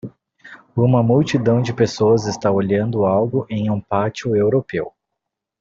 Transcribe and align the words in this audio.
Uma 0.75 1.03
multidão 1.03 1.61
de 1.61 1.71
pessoas 1.71 2.25
está 2.25 2.49
olhando 2.51 3.05
algo 3.05 3.45
em 3.47 3.69
um 3.69 3.79
pátio 3.79 4.35
europeu. 4.35 4.91